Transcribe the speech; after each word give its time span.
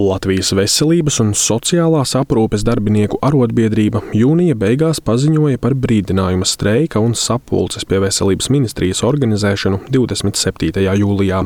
Latvijas 0.00 0.54
Veselības 0.56 1.18
un 1.20 1.34
sociālās 1.36 2.14
aprūpes 2.16 2.62
darbinieku 2.64 3.18
arotbiedrība 3.20 4.00
jūnija 4.16 4.56
beigās 4.56 5.02
paziņoja 5.04 5.60
par 5.60 5.74
brīdinājuma 5.76 6.46
streika 6.48 7.02
un 7.04 7.12
sapulces 7.18 7.84
pie 7.84 8.00
veselības 8.00 8.48
ministrijas 8.54 9.02
organizēšanu 9.04 9.82
27. 9.92 10.80
jūlijā. 10.96 11.42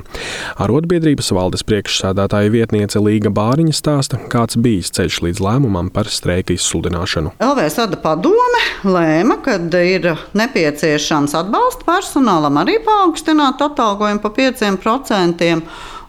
Arotbiedrības 0.62 1.32
valdes 1.34 1.66
priekšsādātāja 1.66 2.52
vietniece 2.54 3.02
Līga 3.02 3.34
Bāriņa 3.34 3.74
stāsta, 3.74 4.20
kāds 4.30 4.60
bijis 4.62 4.94
ceļš 4.94 5.18
līdz 5.26 5.42
lēmumam 5.42 5.90
par 5.90 6.06
streika 6.06 6.54
izsludināšanu. 6.54 7.34
LVSADA 7.42 7.98
padome 8.04 8.62
lēma, 8.86 9.40
ka 9.42 9.58
ir 9.82 10.12
nepieciešams 10.38 11.34
atbalsta 11.34 11.90
personālam 11.90 12.62
arī 12.62 12.78
paaugstināt 12.86 13.66
atalgojumu 13.66 14.22
pa 14.22 14.34
5% 14.38 15.54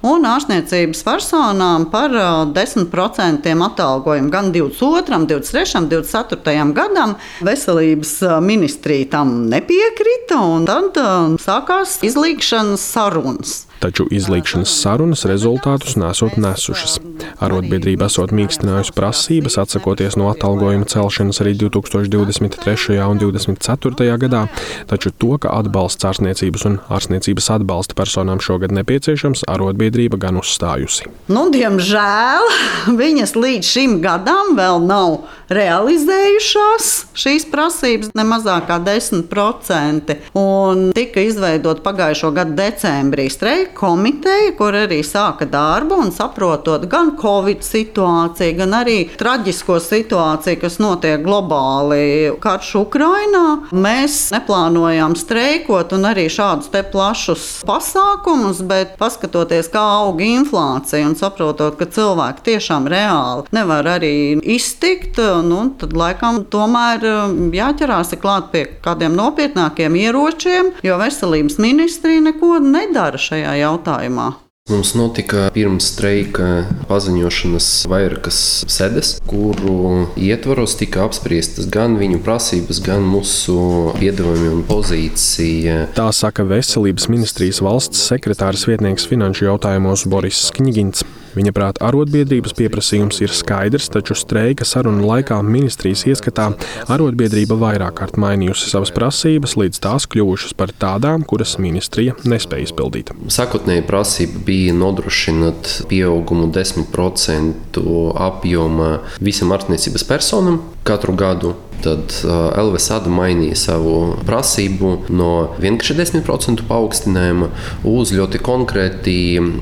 un 0.05 0.25
ārstniecības 0.27 1.03
personām 1.07 1.87
par 1.93 2.13
10% 2.53 3.53
atalgojumu 3.67 4.33
gan 4.33 4.51
22, 4.53 5.03
23, 5.09 5.87
24 5.89 6.73
gadam. 6.77 7.15
Veselības 7.45 8.19
ministrija 8.43 9.11
tam 9.17 9.47
nepiekrita, 9.51 10.41
un 10.41 10.67
tad 10.69 10.99
sākās 11.41 11.99
izlīgšanas 12.05 12.83
sarunas 12.93 13.63
taču 13.83 14.07
izlīgšanas 14.13 14.73
sarunas 14.81 15.25
rezultātus 15.29 15.97
nesot 15.99 16.37
nesušas. 16.41 16.97
Arotbiedrība 17.43 18.07
esot 18.09 18.33
mīkstinājusi 18.35 18.93
prasības, 18.97 19.57
atsakoties 19.61 20.17
no 20.19 20.29
atalgojuma 20.31 20.87
celšanas 20.89 21.41
arī 21.43 21.55
2023. 21.59 22.99
un 23.05 23.21
2024. 23.21 24.17
gadā, 24.23 24.45
taču 24.89 25.11
to, 25.11 25.33
ka 25.41 25.53
atbalsts 25.59 26.07
ārstniecības 26.07 26.67
un 26.69 26.79
ārstniecības 26.93 27.49
atbalsta 27.57 27.97
personām 27.97 28.41
šogad 28.43 28.73
nepieciešams, 28.77 29.45
arotbiedrība 29.49 30.19
gan 30.21 30.41
uzstājusi. 30.41 31.09
Nu, 31.31 31.47
diemžēl 31.53 32.51
viņas 33.01 33.35
līdz 33.37 33.73
šim 33.75 33.99
gadam 34.05 34.55
vēl 34.57 34.81
nav 34.87 35.19
realizējušās 35.53 36.87
šīs 37.17 37.47
prasības, 37.51 38.11
ne 38.17 38.25
mazāk 38.27 38.67
kā 38.69 38.77
10%. 38.83 40.15
Un 40.37 40.89
tika 40.95 41.23
izveidota 41.23 41.83
pagājušo 41.85 42.31
gadu 42.35 42.57
decembrī 42.57 43.27
streika 43.31 43.73
komiteja, 43.77 44.53
kur 44.57 44.75
arī 44.77 44.99
sāka 45.05 45.47
darbu 45.49 45.99
un 46.03 46.11
saprotot 46.15 46.87
gan 46.91 47.13
Covid 47.19 47.63
situāciju, 47.65 48.57
gan 48.61 48.75
arī 48.81 48.97
traģisko 49.19 49.79
situāciju, 49.83 50.61
kas 50.61 50.79
notiek 50.83 51.23
globāli 51.25 52.33
karš 52.43 52.73
Ukrainā. 52.83 53.45
Mēs 53.71 54.19
neplānojām 54.35 55.15
streikot 55.19 55.95
un 55.97 56.09
arī 56.11 56.27
šādus 56.31 56.71
te 56.73 56.83
plašus 56.85 57.47
pasākumus, 57.67 58.61
bet 58.67 58.97
paskatoties, 58.99 59.71
kā 59.73 59.83
aug 60.01 60.21
inflācija 60.23 61.07
un 61.07 61.15
saprotot, 61.19 61.77
ka 61.79 61.89
cilvēki 61.97 62.45
tiešām 62.51 62.89
reāli 62.91 63.47
nevar 63.55 63.87
arī 63.97 64.15
iztikt, 64.57 65.19
nu, 65.45 65.59
tad 65.79 65.93
laikam 65.97 66.41
tomēr 66.53 67.05
um, 67.11 67.37
jāķerās 67.55 68.15
klāt 68.21 68.51
pie 68.53 68.65
kādiem 68.85 69.15
nopietnākiem 69.17 69.95
ieročiem, 69.99 70.73
jo 70.85 70.97
veselības 71.01 71.59
ministrija 71.61 72.25
neko 72.31 72.57
nedara 72.63 73.21
šajā 73.21 73.57
jautājumā. 73.61 74.33
Mums 74.67 74.89
notika 74.99 75.45
pirms 75.55 75.85
streika 75.93 76.65
paziņošanas 76.89 77.67
vairākas 77.87 78.39
sedes, 78.67 79.13
kuru 79.23 80.09
ietvaros 80.19 80.73
tika 80.75 81.05
apspriestas 81.07 81.69
gan 81.71 81.95
viņu 81.95 82.19
prasības, 82.25 82.81
gan 82.83 83.05
mūsu 83.07 83.55
piedāvājumi 83.95 84.49
un 84.57 84.65
pozīcija. 84.67 85.77
Tā 85.95 86.09
saka 86.11 86.43
Veselības 86.49 87.07
ministrijas 87.07 87.63
valsts 87.63 88.09
sekretārs 88.11 88.67
vietnieks 88.67 89.07
finanšu 89.07 89.47
jautājumos 89.47 90.03
Boris 90.11 90.49
Knigins. 90.59 91.07
Viņa 91.37 91.51
prāt, 91.53 91.77
arotbiedrības 91.85 92.55
pieprasījums 92.57 93.19
ir 93.21 93.31
skaidrs, 93.35 93.91
taču 93.93 94.15
streika 94.17 94.65
sarunu 94.65 95.05
laikā 95.05 95.37
ministrijas 95.45 96.01
ieskatā 96.09 96.47
arotbiedrība 96.89 97.55
vairāk 97.61 97.99
kārt 97.99 98.17
mainījusi 98.17 98.71
savas 98.71 98.89
prasības, 98.95 99.53
līdz 99.59 99.81
tās 99.83 100.07
kļuvušas 100.09 100.55
par 100.57 100.73
tādām, 100.81 101.25
kuras 101.29 101.57
ministrija 101.61 102.17
nespēja 102.25 102.71
izpildīt. 102.71 103.13
Sākotnēji 103.33 103.85
prasība 103.85 104.41
bija 104.47 104.56
nodrošināt 104.75 105.87
pieaugumu 105.91 106.49
10% 106.55 107.81
apjomā 108.27 108.91
visam 109.23 109.53
ārstniecības 109.55 110.07
personam 110.09 110.61
katru 110.87 111.15
gadu. 111.17 111.55
Tad 111.83 112.13
uh, 112.25 112.49
LVSADA 112.57 113.11
mainīja 113.13 113.57
savu 113.67 113.95
prasību 114.27 114.93
no 115.13 115.31
vienkārši 115.61 115.97
10% 115.99 116.65
paaugstinājuma 116.67 117.49
uz 117.87 118.13
ļoti 118.15 118.41
konkrēti 118.43 119.17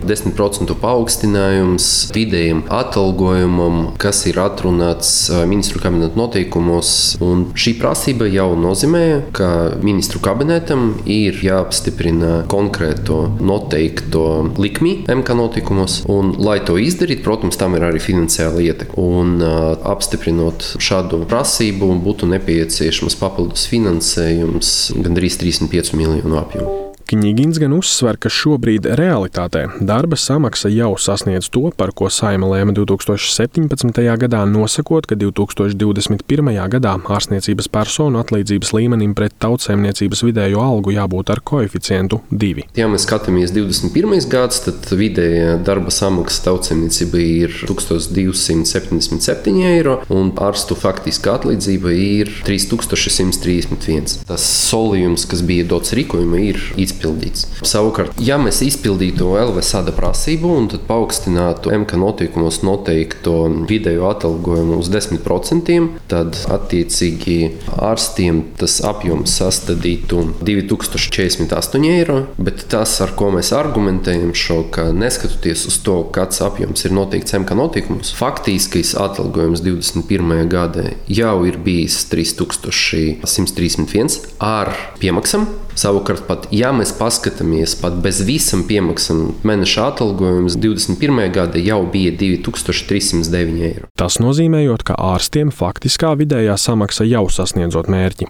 10% 0.05 0.75
paaugstinājums 0.81 1.89
vidējiem 2.15 2.63
atalgojumam, 2.73 3.91
kas 4.01 4.23
ir 4.29 4.39
atrunāts 4.41 5.11
ministru 5.49 5.81
kabineta 5.83 6.17
noteikumos. 6.19 6.91
Un 7.23 7.47
šī 7.57 7.75
prasība 7.79 8.27
jau 8.31 8.51
nozīmē, 8.59 9.05
ka 9.35 9.49
ministru 9.85 10.21
kabinetam 10.23 10.93
ir 11.09 11.37
jāapstiprina 11.43 12.43
konkrēto 12.51 13.21
noteikto 13.39 14.25
likmi 14.61 14.97
MK 15.11 15.37
noteikumos. 15.37 16.01
Un, 16.11 16.33
lai 16.41 16.59
to 16.65 16.77
izdarītu, 16.81 17.23
protams, 17.25 17.59
tam 17.59 17.77
ir 17.77 17.85
arī 17.87 18.01
finansiāla 18.03 18.63
ietekme. 18.65 18.95
Un 18.95 19.35
uh, 19.41 19.75
apstiprinot 19.95 20.75
šādu 20.81 21.23
prasību, 21.29 21.91
būtu 22.05 22.29
nepieciešams 22.29 23.17
papildus 23.19 23.65
finansējums 23.71 24.75
gandrīz 25.05 25.39
35 25.41 25.95
miljonu 25.97 26.41
apjomu. 26.41 26.84
Kņigins 27.05 27.59
gan 27.61 27.69
uzsver, 27.77 28.17
ka 28.17 28.31
šobrīd 28.33 28.87
realitātē 28.97 29.67
darba 29.85 30.17
samaksa 30.17 30.71
jau 30.73 30.95
sasniedz 30.97 31.51
to, 31.53 31.69
par 31.77 31.91
ko 31.93 32.09
saima 32.09 32.47
lēma 32.49 32.73
2017. 32.73 34.01
gadā, 34.23 34.39
nosakot, 34.49 35.05
ka 35.05 35.13
2021. 35.21 36.49
gadā 36.73 36.95
ārstniecības 36.97 37.69
personu 37.69 38.17
atlīdzības 38.23 38.73
līmenim 38.73 39.13
pret 39.17 39.35
tautsēmniecības 39.43 40.23
vidējo 40.25 40.63
algu 40.65 40.95
jābūt 40.95 41.29
ar 41.35 41.43
koeficientu 41.45 42.23
2. 42.33 42.65
Ja 42.79 42.89
mēs 42.89 43.05
skatāmies 43.05 43.53
21. 43.53 44.25
gads, 44.31 44.65
tad 44.65 44.89
vidējā 44.89 45.61
darba 45.67 45.93
samaksa 45.93 46.41
tautsēmniecība 46.47 47.21
ir 47.21 47.53
1277 47.69 49.61
eiro, 49.75 49.99
un 50.09 50.33
ārstu 50.41 50.73
faktiskā 50.73 51.37
atlīdzība 51.37 51.93
ir 51.93 52.33
3131. 52.49 54.25
Tas 54.25 54.49
solījums, 54.71 55.29
kas 55.29 55.45
bija 55.45 55.69
dots 55.69 55.93
rīkojumā, 55.93 56.41
ir 56.49 56.57
izpildīts 56.73 56.93
izpildīts. 56.95 57.45
Savukārt, 57.65 58.13
ja 58.23 58.37
mēs 58.41 58.61
izpildītu 58.65 59.27
LVSADA 59.35 59.91
prasību 59.95 60.47
un 60.55 60.67
tad 60.71 60.81
paaugstinātu 60.87 61.73
MK 61.75 61.91
noteikumos 61.99 62.61
noteikto 62.65 63.35
vidējo 63.69 64.09
atalgojumu 64.13 64.73
uz 64.81 64.89
10%, 64.93 65.87
tad 66.11 66.29
attiecīgi 66.55 67.37
ārstiem 67.75 68.35
tas 68.59 68.73
apjoms 68.85 69.31
sastādītu 69.41 70.17
2048 70.45 71.89
eiro. 71.91 72.17
Bet 72.37 72.57
tas, 72.71 73.01
ar 73.03 73.11
ko 73.17 73.25
mēs 73.35 73.49
argumentējam 73.55 74.33
šo, 74.37 74.59
ka 74.71 74.83
neskatoties 74.95 75.61
uz 75.69 75.77
to, 75.85 75.97
kāds 76.15 76.37
apjoms 76.45 76.85
ir 76.87 76.91
noteikts 76.95 77.35
MK 77.41 77.49
noteikumos, 77.59 78.09
faktiskais 78.15 78.91
atalgojums 78.99 79.61
21. 79.65 80.49
gadā 80.51 80.85
jau 81.11 81.37
ir 81.49 81.55
bijis 81.65 81.95
3131 82.11 84.19
ar 84.43 84.67
piemaksām. 85.01 85.43
Savukārt, 85.75 86.23
pat 86.23 86.47
ja 86.55 86.69
mēs 86.71 86.84
paskatāmies 86.93 87.75
pat 87.81 87.97
bez 88.03 88.21
visam 88.27 88.65
piemaksam, 88.67 89.33
mēneša 89.47 89.89
atalgojums 89.91 90.57
21. 90.61 91.31
gada 91.33 91.61
jau 91.61 91.81
bija 91.91 92.13
2309 92.19 93.65
eiro. 93.69 93.89
Tas 93.97 94.19
nozīmē, 94.21 94.65
ka 94.85 94.97
ārstiem 95.01 95.49
faktiskā 95.49 96.13
vidējā 96.19 96.57
samaksa 96.61 97.07
jau 97.07 97.25
sasniedzot 97.31 97.89
mērķi. 97.89 98.29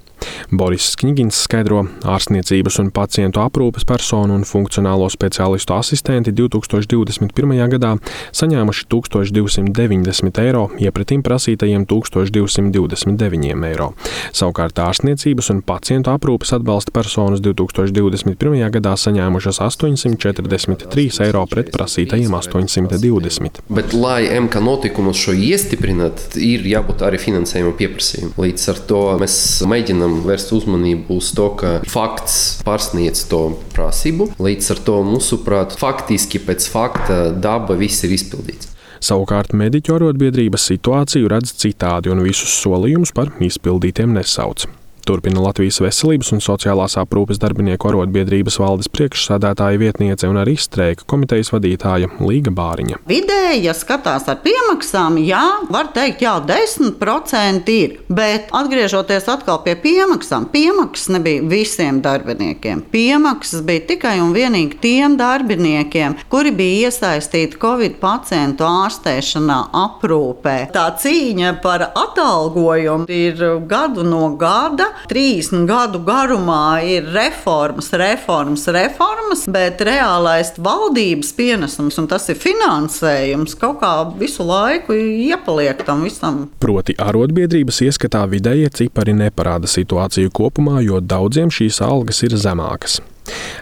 Boris 0.51 0.93
Knigins 0.99 1.37
skaidro, 1.45 1.83
ārstniecības 2.07 2.79
un 2.81 2.91
pacientu 2.93 3.41
aprūpes 3.43 3.85
personu 3.87 4.37
un 4.37 4.45
funkcionālo 4.47 5.07
speciālistu 5.11 5.75
asistenti 5.75 6.33
2021. 6.35 7.53
gadā 7.75 7.95
saņēmuši 8.35 8.87
1290 8.91 10.41
eiro, 10.45 10.65
iepratīm 10.81 11.23
prasītajiem 11.25 11.85
1229 11.89 13.65
eiro. 13.69 13.91
Savukārt 14.35 14.79
ārstniecības 14.85 15.51
un 15.53 15.61
pacientu 15.65 16.13
aprūpes 16.13 16.55
atbalsta 16.57 16.93
personas 16.95 17.43
2021. 17.45 18.44
Gadā 18.73 18.93
saņēmušas 18.99 19.59
843 19.63 21.21
eiro 21.25 21.45
pret 21.49 21.71
prasītajiem 21.73 22.35
820. 22.37 23.61
Bet, 23.69 23.95
lai 23.97 24.27
MK 24.37 24.61
notikumus 24.65 25.19
šo 25.21 25.33
iestiprinātu, 25.33 26.35
ir 26.41 26.67
jābūt 26.69 27.01
arī 27.07 27.19
finansējuma 27.21 27.73
pieprasījumam. 27.79 28.35
Līdz 28.45 28.67
ar 28.73 28.83
to 28.91 29.01
mēs 29.21 29.39
mēģinām 29.71 30.21
vērst 30.27 30.53
uzmanību 30.59 31.17
uz 31.17 31.31
to, 31.37 31.49
ka 31.59 31.73
fakts 31.89 32.37
pārsniedz 32.67 33.25
to 33.31 33.41
prasību. 33.73 34.31
Līdz 34.37 34.71
ar 34.75 34.85
to, 34.87 35.01
mūsuprāt, 35.09 35.75
faktiski 35.81 36.43
pēc 36.45 36.69
fakta 36.71 37.19
daba 37.33 37.77
viss 37.79 38.05
ir 38.05 38.15
izpildīts. 38.15 38.75
Savukārt 39.05 39.53
mediķu 39.53 39.97
arotbiedrības 39.99 40.69
situāciju 40.71 41.29
redz 41.29 41.51
citādi 41.61 42.09
un 42.13 42.23
visus 42.25 42.55
solījumus 42.63 43.13
par 43.13 43.35
izpildītiem 43.43 44.15
nesauc. 44.15 44.65
Turpina 45.05 45.43
Latvijas 45.43 45.77
Veselības 45.83 46.31
un 46.33 46.41
sociālās 46.41 46.95
aprūpes 46.97 47.37
darbinieku 47.37 47.91
arotbiedrības 47.91 48.55
valdes 48.57 48.89
priekšsādātāja 48.89 49.77
vietniece 49.77 50.25
un 50.25 50.39
arī 50.41 50.55
streika 50.57 51.05
komitejas 51.05 51.51
vadītāja 51.53 52.09
Līga 52.25 52.49
Bāriņa. 52.55 52.97
Vidēji, 53.05 53.59
ja 53.67 53.75
skatās 53.77 54.25
ar 54.31 54.39
piemaksām, 54.41 55.19
jā, 55.21 55.43
var 55.69 55.91
teikt, 55.93 56.23
jā, 56.25 56.33
10% 56.49 57.69
ir. 57.75 57.99
Bet 58.09 58.49
atgriežoties 58.57 59.29
atkal 59.29 59.61
pie 59.65 59.75
piemaksām, 59.83 60.49
piemaksas 60.53 61.13
nebija 61.13 61.45
visiem 61.53 62.01
darbiniekiem. 62.05 62.81
Piemaksas 62.89 63.61
bija 63.67 63.85
tikai 63.93 64.15
un 64.23 64.33
vienīgi 64.33 64.81
tiem 64.81 65.19
darbiniekiem, 65.21 66.17
kuri 66.33 66.55
bija 66.57 66.89
iesaistīti 66.89 67.61
Covid 67.61 67.99
pacientu 68.01 68.65
ārstēšanā, 68.65 69.61
aprūpē. 69.85 70.57
Tā 70.73 70.89
cīņa 70.97 71.59
par 71.61 71.91
atalgojumu 71.91 73.05
ir 73.13 73.45
gadu 73.69 74.05
no 74.07 74.31
gada. 74.41 74.94
30 75.11 75.65
gadu 75.69 76.01
garumā 76.05 76.81
ir 76.85 77.07
reformas, 77.15 77.91
reformas, 77.93 78.67
reformas, 78.75 79.45
bet 79.51 79.81
reālais 79.85 80.53
valdības 80.57 81.33
pienesums 81.37 81.99
un 82.01 82.09
tas 82.11 82.27
ir 82.31 82.39
finansējums 82.41 83.57
kaut 83.61 83.79
kā 83.83 83.93
visu 84.19 84.45
laiku 84.47 84.95
iepaliek 84.95 85.81
tam 85.87 86.05
visam. 86.07 86.45
Proti, 86.61 86.97
arotbiedrības 86.99 87.81
ieskatā 87.87 88.25
vidējie 88.31 88.71
cipari 88.81 89.15
neparāda 89.17 89.69
situāciju 89.69 90.33
kopumā, 90.35 90.81
jo 90.85 91.01
daudziem 91.01 91.53
šīs 91.53 91.81
algas 91.85 92.23
ir 92.25 92.37
zemākas. 92.39 93.01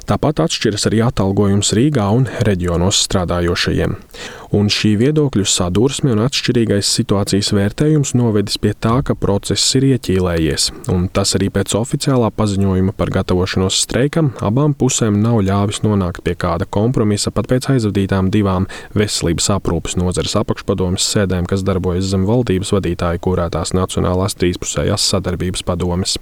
Tāpat 0.09 0.41
atšķiras 0.43 0.87
arī 0.89 0.99
atalgojums 1.05 1.71
Rīgā 1.77 2.05
un 2.11 2.25
reģionos 2.43 2.99
strādājošajiem. 3.05 3.95
Un 4.53 4.67
šī 4.69 4.91
viedokļu 4.99 5.45
sadursme 5.49 6.11
un 6.13 6.21
atšķirīgais 6.25 6.89
situācijas 6.99 7.53
vērtējums 7.55 8.11
novedis 8.19 8.59
pie 8.61 8.73
tā, 8.77 8.99
ka 9.07 9.15
process 9.17 9.73
ir 9.79 9.87
ieķīlējies, 9.93 10.67
un 10.93 11.07
tas 11.09 11.33
arī 11.39 11.47
pēc 11.55 11.73
oficiālā 11.79 12.29
paziņojuma 12.37 12.93
par 12.99 13.09
gatavošanos 13.15 13.79
streikam 13.85 14.33
abām 14.45 14.75
pusēm 14.77 15.17
nav 15.23 15.39
ļāvis 15.47 15.81
nonākt 15.87 16.21
pie 16.27 16.35
kāda 16.37 16.67
kompromisa 16.69 17.33
pat 17.33 17.49
pēc 17.49 17.71
aizvadītām 17.73 18.29
divām 18.33 18.67
veselības 18.93 19.49
aprūpes 19.57 19.97
nozares 19.97 20.37
apakšpadomes 20.43 21.07
sēdēm, 21.15 21.49
kas 21.49 21.65
darbojas 21.65 22.11
zem 22.11 22.27
valdības 22.29 22.75
vadītāja 22.75 23.23
kurētās 23.23 23.73
Nacionālās 23.73 24.37
trīspusējās 24.37 25.09
sadarbības 25.15 25.65
padomes. 25.65 26.19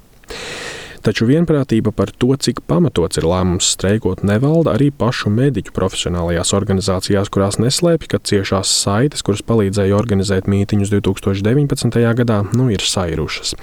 Taču 1.02 1.26
vienprātība 1.26 1.90
par 1.98 2.12
to, 2.14 2.30
cik 2.38 2.60
pamatots 2.70 3.18
ir 3.18 3.26
lēmums 3.26 3.72
streikot, 3.74 4.20
nevalda 4.28 4.76
arī 4.76 4.92
pašu 4.94 5.32
mediķu 5.34 5.74
profesionālajās 5.74 6.52
organizācijās, 6.54 7.32
kurās 7.34 7.58
neslēpj, 7.58 8.10
ka 8.12 8.20
ciešās 8.22 8.70
saites, 8.84 9.24
kuras 9.26 9.42
palīdzēja 9.48 9.98
organizēt 9.98 10.46
mītīņus 10.52 10.92
2019. 10.94 11.98
gadā, 12.20 12.38
nu 12.54 12.68
ir 12.70 12.86
sairušas. 12.86 13.56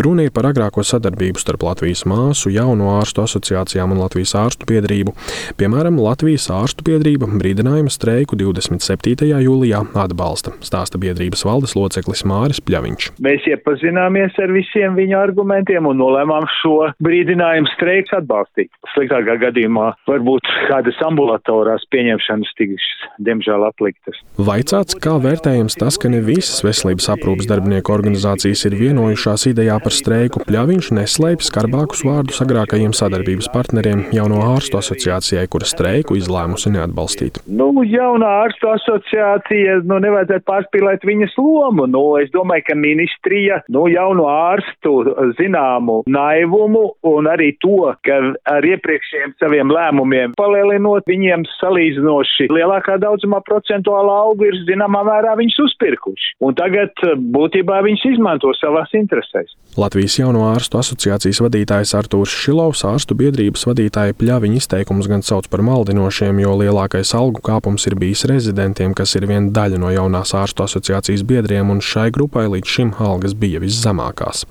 Runa 0.00 0.24
ir 0.24 0.32
par 0.32 0.48
agrāko 0.48 0.80
sadarbību 0.80 1.42
starp 1.42 1.66
Latvijas 1.68 2.06
māsu, 2.08 2.48
jauno 2.54 2.94
ārstu 2.96 3.26
asociācijām 3.26 3.92
un 3.92 4.00
Latvijas 4.00 4.32
ārstu 4.40 4.70
biedrību. 4.72 5.12
Piemēram, 5.60 6.00
Latvijas 6.00 6.48
ārstu 6.54 6.86
biedrība 6.88 7.28
brīdinājuma 7.28 7.92
streiku 7.92 8.38
27. 8.40 9.28
jūlijā 9.44 9.82
atbalsta, 9.92 10.56
stāsta 10.64 10.96
biedrības 10.96 11.44
valdes 11.44 11.76
loceklis 11.76 12.24
Māris 12.24 12.64
Pļaviņš. 12.64 13.12
Mēs 13.28 13.44
iepazināmies 13.52 14.40
ar 14.40 14.56
visiem 14.56 14.96
viņa 14.96 15.20
argumentiem 15.20 15.92
un 15.92 16.00
nolēmām 16.00 16.48
šo 16.62 16.77
šo 16.78 16.92
brīdinājumu 17.04 17.70
streiks 17.74 18.14
atbalstīt. 18.16 18.70
Sliktākā 18.94 19.38
gadījumā 19.42 19.90
varbūt 20.08 20.46
kādas 20.68 20.98
ambulatorās 21.06 21.84
pieņemšanas 21.92 22.54
tiks, 22.58 22.86
diemžēl, 23.24 23.66
atliktas. 23.68 24.20
Vaicāts, 24.38 24.96
kā 25.02 25.16
vērtējams 25.22 25.78
tas, 25.78 25.98
ka 25.98 26.10
ne 26.12 26.20
visas 26.24 26.62
veselības 26.66 27.10
aprūpas 27.14 27.48
darbinieku 27.50 27.94
organizācijas 27.94 28.64
ir 28.68 28.78
vienojušās 28.78 29.48
idejā 29.52 29.78
par 29.82 29.94
streiku, 29.94 30.42
pļaviņš 30.48 30.90
neslēpj 30.98 31.48
skarbākus 31.48 32.04
vārdus 32.06 32.42
agrākajiem 32.44 32.94
sadarbības 32.96 33.50
partneriem 33.54 34.06
jauno 34.14 34.42
ārstu 34.54 34.80
asociācijai, 34.80 35.46
kura 35.50 35.68
streiku 35.68 36.18
izlēmusi 36.18 36.72
neatbalstīt. 36.74 37.42
Nu, 37.48 37.70
jaunā 37.88 38.30
ārstu 38.44 38.70
asociācija, 38.74 39.80
nu, 39.88 40.00
nevajadzētu 40.04 40.46
pārspīlēt 40.48 41.06
viņas 41.08 41.36
lomu. 41.40 41.88
Nu, 41.90 42.04
es 42.20 42.30
domāju, 42.34 42.66
ka 42.68 42.78
ministrija, 42.78 43.62
nu, 43.72 43.86
jauno 43.90 44.28
ārstu 44.30 44.96
zināmu 45.38 46.02
naivumu 46.10 46.67
lēmumu 46.68 46.96
un 47.02 47.26
arī 47.26 47.56
to, 47.60 47.94
ka 48.04 48.18
ar 48.46 48.64
iepriekšējiem 48.64 49.34
saviem 49.40 49.70
lēmumiem 49.72 50.34
palielinot 50.36 51.04
viņiem 51.06 51.44
salīdzinoši 51.58 52.48
lielākā 52.52 52.98
daudzumā 53.00 53.40
procentuāla 53.46 54.24
algu 54.24 54.48
ir 54.48 54.54
zināmā 54.68 55.04
mērā 55.04 55.36
viņus 55.38 55.58
uzpirkuši. 55.66 56.34
Un 56.40 56.54
tagad 56.54 56.92
eh, 57.04 57.14
būtībā 57.16 57.80
viņus 57.84 58.06
izmanto 58.14 58.52
savās 58.58 58.92
interesēs. 58.94 59.54
Latvijas 59.78 60.18
jauno 60.18 60.44
ārstu 60.50 60.80
asociācijas 60.80 61.40
vadītājs 61.44 61.94
Artūrs 61.94 62.34
Šilovs 62.34 62.84
ārstu 62.88 63.14
biedrības 63.18 63.64
vadītāja 63.68 64.16
pļaviņa 64.18 64.58
izteikumus 64.58 65.08
gan 65.10 65.22
sauc 65.22 65.48
par 65.50 65.62
maldinošiem, 65.62 66.40
jo 66.42 66.56
lielākais 66.58 67.14
algu 67.14 67.42
kāpums 67.44 67.86
ir 67.86 67.94
bijis 67.98 68.24
rezidentiem, 68.28 68.94
kas 68.96 69.14
ir 69.14 69.28
viena 69.30 69.52
daļa 69.54 69.78
no 69.78 69.92
jaunās 69.94 70.34
ārstu 70.34 70.64
asociācijas 70.66 71.22
biedriem, 71.28 71.70
un 71.70 71.82
šai 71.84 72.08
grupai 72.14 72.48
līdz 72.50 72.74
šim 72.74 72.94
algas 72.98 73.36
bija 73.38 73.62
viszemākās. 73.62 74.44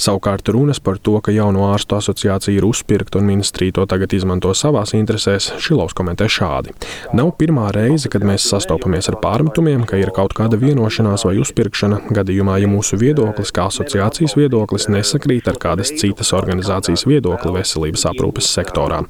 Savukārt 0.00 0.48
runas 0.54 0.80
par 0.80 0.96
to, 1.02 1.18
ka 1.20 1.34
jauno 1.34 1.59
Jauno 1.60 1.74
ārstu 1.74 1.96
asociācija 1.98 2.56
ir 2.56 2.64
uzpirkta 2.64 3.18
un 3.20 3.26
ministrija 3.28 3.74
to 3.76 3.82
tagad 3.84 4.14
izmanto 4.16 4.48
savās 4.56 4.94
interesēs, 4.96 5.50
Šilovs 5.60 5.92
komentē 5.92 6.24
šādi. 6.24 6.72
Nav 7.12 7.34
pirmā 7.36 7.66
reize, 7.76 8.08
kad 8.08 8.24
mēs 8.24 8.46
sastopamies 8.48 9.10
ar 9.12 9.18
pārmetumiem, 9.20 9.84
ka 9.84 9.98
ir 10.00 10.08
kaut 10.16 10.32
kāda 10.38 10.56
vienošanās 10.56 11.26
vai 11.28 11.34
uzpirkšana 11.42 11.98
gadījumā, 12.16 12.56
ja 12.62 12.70
mūsu 12.70 12.96
viedoklis, 13.00 13.52
kā 13.52 13.66
asociācijas 13.68 14.38
viedoklis, 14.38 14.88
nesakrīt 14.88 15.50
ar 15.52 15.58
kādas 15.60 15.92
citas 16.00 16.32
organizācijas 16.38 17.04
viedokli 17.04 17.52
veselības 17.58 18.06
aprūpes 18.08 18.48
sektorā. 18.56 19.02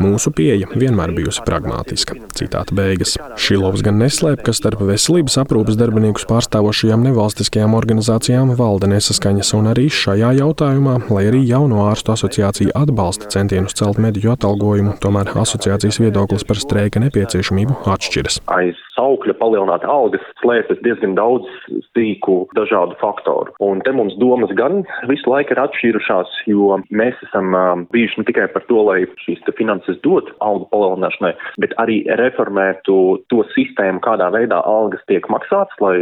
Mūsu 0.00 0.32
pieeja 0.32 0.72
vienmēr 0.72 1.12
bijusi 1.18 1.44
pragmātiska. 1.44 2.16
Citāta 2.40 2.72
beigas. 2.78 3.18
Šilovs 3.36 3.84
gan 3.84 4.00
neslēp, 4.00 4.46
ka 4.48 4.56
starp 4.56 4.80
veselības 4.88 5.36
aprūpes 5.44 5.76
darbiniekus 5.76 6.24
pārstāvošajām 6.32 7.04
nevalstiskajām 7.10 7.76
organizācijām 7.76 8.56
valda 8.56 8.88
nesaskaņas, 8.94 9.52
un 9.60 9.72
arī 9.74 9.90
šajā 9.92 10.32
jautājumā, 10.40 10.98
lai 11.12 11.28
arī 11.28 11.44
jauno 11.44 11.84
ārstu 11.84 11.97
ārstu 11.98 12.14
asociācija 12.14 12.74
atbalsta 12.78 13.26
centienus 13.32 13.74
celt 13.74 13.98
mediķu 13.98 14.30
atalgojumu, 14.36 14.94
tomēr 15.02 15.32
asociācijas 15.42 15.98
viedoklis 15.98 16.46
par 16.46 16.60
streika 16.62 17.02
nepieciešamību 17.02 17.82
atšķiras. 17.90 18.38
Aiz 18.54 18.78
saukļa 18.98 19.34
palielināt 19.38 19.86
algas 19.86 20.22
slēpjas 20.42 20.80
diezgan 20.84 21.16
daudz 21.18 21.48
sīku 21.94 22.40
dažādu 22.58 22.98
faktoru. 23.02 23.54
Un 23.64 23.82
te 23.86 23.92
mums 23.94 24.16
domas 24.22 24.52
gan 24.58 24.82
visu 25.10 25.30
laiku 25.30 25.54
ir 25.54 25.62
atšķīrušās, 25.64 26.34
jo 26.50 26.78
mēs 26.90 27.18
esam 27.28 27.54
bijuši 27.94 28.22
ne 28.22 28.26
tikai 28.28 28.48
par 28.54 28.66
to, 28.70 28.80
lai 28.86 29.00
šīs 29.24 29.42
finanses 29.58 29.98
dot 30.04 30.30
algu 30.44 30.68
palielināšanai, 30.72 31.32
bet 31.62 31.74
arī 31.82 32.00
reformētu 32.20 32.98
to 33.32 33.42
sistēmu, 33.54 34.02
kādā 34.04 34.30
veidā 34.34 34.60
algas 34.66 35.02
tiek 35.10 35.26
maksātas, 35.32 35.74
lai 35.82 35.96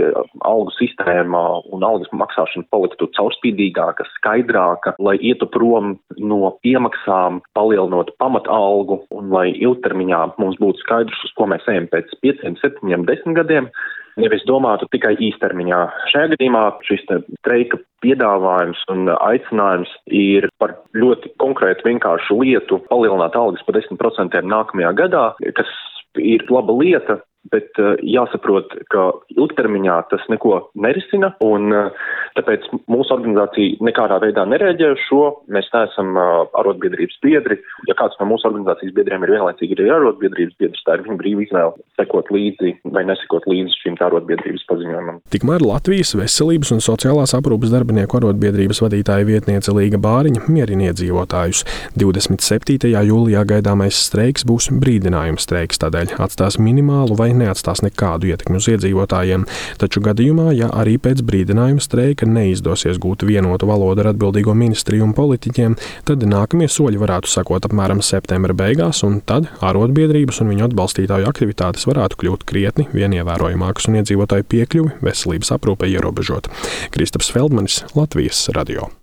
algu 0.49 0.75
sistēma 0.76 1.44
un 1.72 1.87
algas 1.87 2.12
maksāšana 2.12 2.68
paliktu 2.75 3.09
caurspīdīgāka, 3.16 4.09
skaidrāka, 4.18 4.97
lai 5.00 5.16
ietu 5.21 5.49
prom 5.52 5.86
no 6.19 6.52
piemaksām, 6.64 7.43
palielinot 7.57 8.12
pamatalgu 8.23 9.02
un 9.14 9.31
lai 9.35 9.50
ilgtermiņā 9.55 10.23
mums 10.40 10.59
būtu 10.62 10.83
skaidrs, 10.85 11.23
uz 11.28 11.35
ko 11.38 11.49
mēs 11.52 11.66
ejam 11.71 11.88
pēc 11.93 12.16
pieciem, 12.25 12.59
septiņiem, 12.62 13.07
desmit 13.09 13.40
gadiem. 13.40 13.71
Nevis 14.16 14.47
domātu 14.49 14.87
tikai 14.95 15.12
īstermiņā. 15.21 15.78
Šajā 16.09 16.31
gadījumā 16.33 16.62
šis 16.88 17.02
streika 17.05 17.76
piedāvājums 18.00 18.81
un 18.95 19.11
aicinājums 19.12 19.93
ir 20.09 20.49
par 20.57 20.73
ļoti 20.97 21.35
konkrētu 21.43 21.85
vienkāršu 21.90 22.38
lietu 22.40 22.81
palielināt 22.88 23.37
algas 23.37 23.66
par 23.66 23.76
10% 23.76 24.40
nākamajā 24.40 24.95
gadā, 25.02 25.26
kas 25.59 25.75
ir 26.16 26.47
laba 26.49 26.73
lieta, 26.81 27.21
bet 27.53 27.79
uh, 27.83 27.95
jāsaprot, 28.05 28.73
ka 28.93 29.09
ilgtermiņā 29.37 29.97
tas 30.11 30.25
neko 30.33 30.59
nerisina, 30.83 31.33
un 31.45 31.73
uh, 31.75 32.07
tāpēc 32.38 32.67
mūsu 32.91 33.15
organizācija 33.17 33.81
nekādā 33.87 34.19
veidā 34.23 34.47
nereaģē 34.49 34.93
uz 34.95 35.05
šo. 35.07 35.23
Mēs 35.53 35.69
neesam 35.75 36.15
uh, 36.17 36.47
arotbiedrības 36.61 37.19
biedri. 37.25 37.59
Ja 37.91 37.97
kāds 37.99 38.19
no 38.21 38.29
mūsu 38.31 38.49
organizācijas 38.50 38.95
biedriem 38.97 39.25
ir 39.26 39.35
vienlaicīgi 39.37 39.79
arī 39.79 39.91
arotbiedrības 39.97 40.59
biedrs, 40.61 40.85
tā 40.87 40.97
ir 40.97 41.07
viņa 41.07 41.21
brīva 41.21 41.45
izvēle 41.47 41.87
sekot 41.99 42.31
līdzi 42.35 42.75
vai 42.95 43.05
nesekot 43.09 43.49
līdzi 43.50 43.81
šim 43.83 43.99
arotbiedrības 44.07 44.67
paziņojumam. 44.71 45.21
Tikmēr 45.33 45.65
Latvijas 45.65 46.15
veselības 46.19 46.73
un 46.76 46.83
sociālās 46.85 47.35
aprūpas 47.37 47.73
darbinieku 47.73 48.21
arotbiedrības 48.21 48.83
vadītāja 48.85 49.29
vietniece 49.29 49.75
Līga 49.76 50.00
Bāriņa 50.03 50.47
mierina 50.53 50.91
iedzīvotājus. 50.91 51.65
27. 51.99 52.91
jūlijā 52.93 53.45
gaidāmais 53.49 53.99
streiks 54.09 54.47
būs 54.49 54.69
brīdinājums 54.83 55.47
streiks, 55.47 55.81
tādēļ 55.83 56.17
atstās 56.26 56.61
minimālu 56.62 57.17
vai 57.19 57.31
neatstās 57.40 57.83
nekādu 57.85 58.31
ietekmi 58.33 58.61
uz 58.61 58.69
iedzīvotājiem. 58.73 59.47
Taču 59.81 60.02
gadījumā, 60.05 60.50
ja 60.57 60.71
arī 60.75 60.97
pēc 61.02 61.23
brīdinājuma 61.26 61.85
streika 61.85 62.28
neizdosies 62.28 63.00
gūt 63.02 63.26
vienotu 63.28 63.69
valodu 63.71 64.05
ar 64.05 64.12
atbildīgo 64.12 64.55
ministriju 64.57 65.07
un 65.09 65.14
politiķiem, 65.16 65.78
tad 66.09 66.26
nākamie 66.26 66.69
soļi 66.73 67.00
varētu 67.02 67.31
sakot 67.31 67.69
apmēram 67.69 68.02
septembra 68.05 68.57
beigās, 68.57 69.02
un 69.07 69.21
tad 69.26 69.50
arotbiedrības 69.64 70.43
un 70.43 70.52
viņu 70.55 70.69
atbalstītāju 70.71 71.31
aktivitātes 71.31 71.88
varētu 71.88 72.21
kļūt 72.23 72.47
krietni 72.49 72.88
vien 72.97 73.16
ievērojamākas 73.16 73.90
un 73.90 74.00
iedzīvotāju 74.02 74.50
piekļuvi 74.52 75.00
veselības 75.07 75.55
aprūpei 75.59 75.95
ierobežot. 75.97 76.50
Kristaps 76.95 77.33
Feldmanis, 77.35 77.83
Latvijas 77.97 78.49
radio. 78.57 78.97